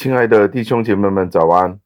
[0.00, 1.78] 亲爱的弟兄姐妹们，早安！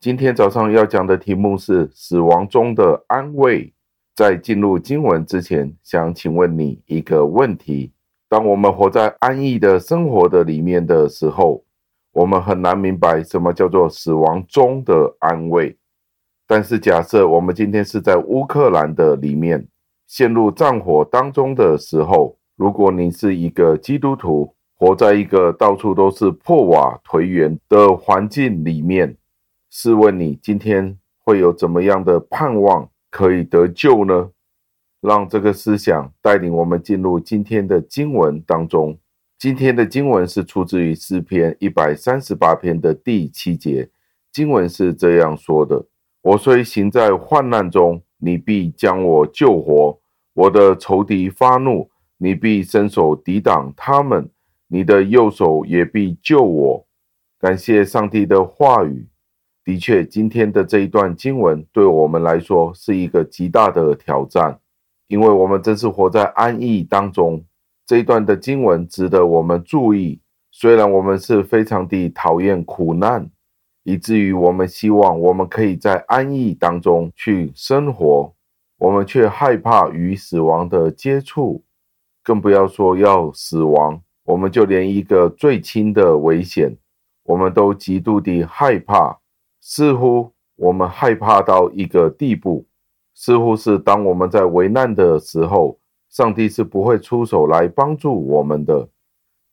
[0.00, 3.72] 今天早上要讲的题目是死亡中的安慰。
[4.14, 7.90] 在进入经文之前，想请问你一个问题：
[8.28, 11.64] 当我们活在安逸的生活的里面的时候，
[12.12, 15.74] 我们很难明白什么叫做死亡中的安慰。
[16.46, 19.66] 但是，假设我们今天是在乌克兰的里面，
[20.06, 29.16] 陷入战火当中的时候，如果你是一个基督徒，活在一个到处都是破瓦颓垣的环境里面，
[29.68, 34.30] 试问你今天会有怎么样的盼望可以得救呢？
[35.00, 38.96] 让这个思想带领我们进入今天的经文当中。
[39.36, 43.88] 今天的经文是出自于诗篇一百三十八篇的第七节，
[44.32, 45.86] 经文是这样说的
[46.22, 49.98] ：“我虽行在患难中，你必将我救活；
[50.34, 54.28] 我的仇敌发怒，你必伸手抵挡他们。”
[54.68, 56.86] 你的右手也必救我。
[57.40, 59.08] 感谢上帝的话语。
[59.64, 64.58] 的确，今天的这一段经文对我们来说是一个极大的挑战，
[65.08, 67.44] 因为我们真是活在安逸当中。
[67.84, 70.20] 这一段的经文值得我们注意。
[70.50, 73.30] 虽然我们是非常的讨厌苦难，
[73.84, 78.34] 以至于我们希望我们可以在安逸当中去生活，
[78.78, 81.62] 我们却害怕与死亡的接触，
[82.24, 84.02] 更不要说要死亡。
[84.28, 86.76] 我们就连一个最轻的危险，
[87.24, 89.20] 我们都极度的害怕，
[89.58, 92.66] 似乎我们害怕到一个地步，
[93.14, 95.78] 似乎是当我们在危难的时候，
[96.10, 98.90] 上帝是不会出手来帮助我们的。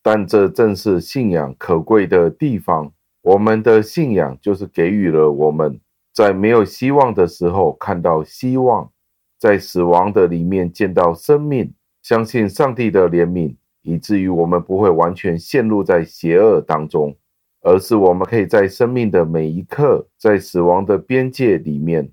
[0.03, 2.91] 但这正是信仰可贵的地方，
[3.21, 5.79] 我们的信仰就是给予了我们
[6.13, 8.91] 在没有希望的时候看到希望，
[9.39, 13.55] 在死亡的里面见到生命，相信上帝的怜悯。
[13.85, 17.15] 以至于我们不会完全陷入在邪恶当中，
[17.61, 22.11] 而是我们可以在生命的每一刻，在死亡的边界里面，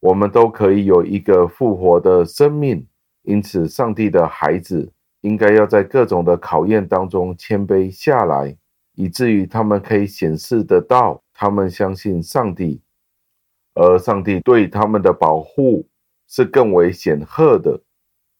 [0.00, 2.86] 我们都可以有一个复活的生命。
[3.24, 8.56] 因此，上帝的孩子应该要在各种的考验当中谦卑下来，
[8.94, 12.80] 以至于他们可以显示得到他们相信上帝，
[13.74, 15.86] 而上帝对他们的保护
[16.26, 17.78] 是更为显赫的。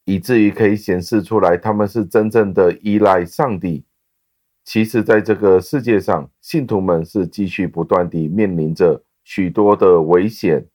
[0.05, 3.85] 以至于可以显示出来，他们是真正的依赖上帝。
[4.63, 10.67] 其实，在这个世界上，信徒们是继续不断地面临着许多的危险。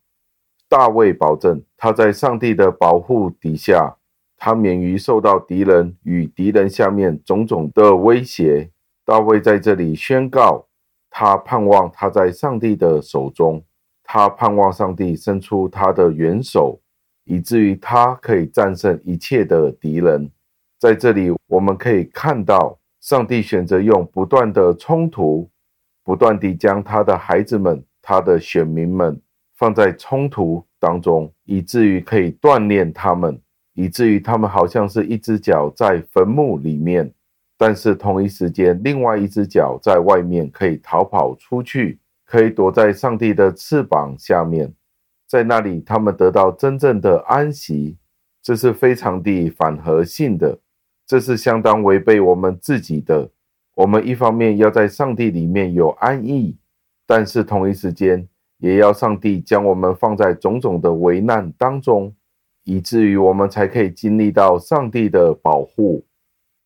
[0.69, 3.97] 大卫保证，他在上帝的保护底下，
[4.37, 8.71] 他免于受到敌人与敌人下面种种的威胁。
[9.05, 10.67] 大卫在这里宣告，
[11.09, 13.65] 他盼望他在上帝的手中，
[14.03, 16.81] 他盼望上帝伸出他的援手。
[17.27, 20.29] 以至于他可以战胜一切的敌人。
[20.79, 25.49] 在这里，我们可以看到，上帝选择用不断的冲突，
[26.05, 29.21] 不断地将他的孩子们、他的选民们
[29.57, 33.41] 放在冲突当中，以至于可以锻炼他们，
[33.75, 37.13] 以至于他们好像是一只脚在坟墓里面，
[37.57, 44.73] 但是同一时间，另外一只脚在外面可以逃跑出去，可以躲在上帝的翅膀下面。
[45.27, 47.97] 在那里，他们得到真正的安息，
[48.43, 50.59] 这是非常的反和性的，
[51.07, 53.31] 这是相当违背我们自己的。
[53.75, 56.57] 我们一方面要在上帝里面有安逸，
[57.07, 58.27] 但是同一时间
[58.59, 62.15] 也要上帝将我们放在种种的危难当中，
[62.65, 66.07] 以至于我们才可以经历到上帝的保护。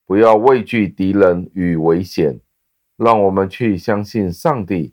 [0.07, 2.41] 不要畏惧敌人与危险，
[2.97, 4.93] 让我们去相信上帝，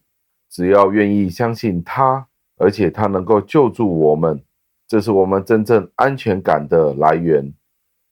[0.50, 2.28] 只要愿意相信他。
[2.58, 4.44] 而且他能够救助我们，
[4.88, 7.54] 这是我们真正安全感的来源。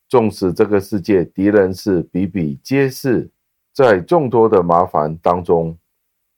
[0.08, 3.30] 纵使这个世界敌人是比比皆是，
[3.74, 5.78] 在众多的麻烦当中，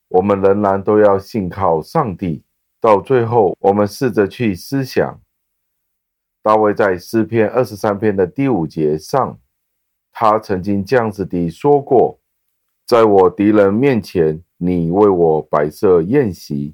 [0.07, 2.43] 我们仍然都要信靠上帝。
[2.79, 5.19] 到最后，我们试着去思想，
[6.41, 9.37] 大卫在诗篇二十三篇的第五节上，
[10.13, 12.19] 他曾经这样子地说过
[12.87, 16.73] ：“在我敌人面前，你为我摆设宴席。”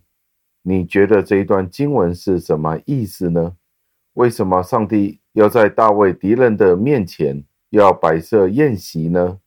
[0.65, 3.57] 你觉得这一段经文是什么意思呢？
[4.13, 9.39] 为什么上帝要在大卫敌人的面前要摆设宴席呢？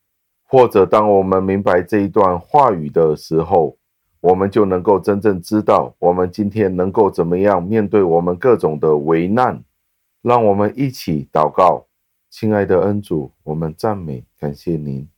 [0.44, 3.78] 或者当我们明白这一段话语的时候，
[4.20, 9.64] 我们就能够真正知道我们今天能够怎么样面对我们各种的危难。
[10.22, 11.86] 让我们一起祷告，
[12.28, 15.08] 亲爱的恩主，我们赞美感谢您。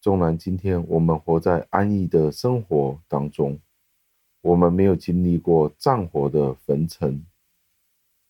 [0.00, 3.58] 纵然今天我们活在安逸的生活当中。
[4.44, 7.24] 我们没有经历过战火的焚城，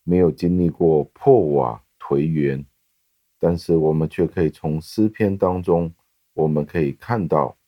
[0.04, 2.64] 没有经历过破瓦颓垣，
[3.40, 5.92] 但是我们却可以从诗篇当中，
[6.34, 7.58] 我们可以看到，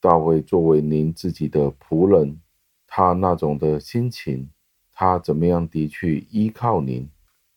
[0.00, 2.40] 大卫作为您自己的仆人，
[2.86, 4.48] 他那种的心情，
[4.92, 7.10] 他怎么样的去依靠您，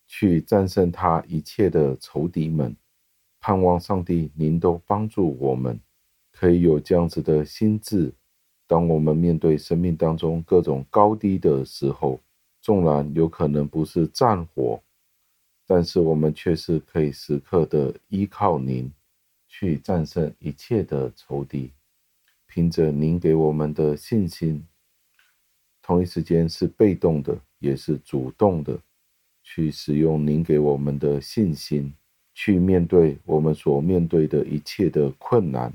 [0.08, 2.76] 去战胜他一切的仇敌们，
[3.38, 5.78] 盼望上帝您都帮助我们，
[6.32, 8.12] 可以有这样子的心智。
[8.72, 12.18] 当我们面对生命当中各种高低的时候，
[12.62, 14.80] 纵然有可能不是战火，
[15.66, 18.90] 但是我们却是可以时刻的依靠您，
[19.46, 21.70] 去战胜一切的仇敌。
[22.46, 24.66] 凭着您给我们的信心，
[25.82, 28.78] 同一时间是被动的，也是主动的，
[29.42, 31.92] 去使用您给我们的信心，
[32.32, 35.70] 去面对我们所面对的一切的困难。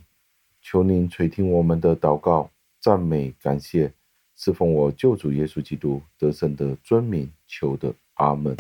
[0.64, 2.50] 求您垂听我们的祷告。
[2.80, 3.92] 赞美感谢，
[4.36, 8.56] 侍奉我救主耶稣基督得胜的尊名求的，阿门。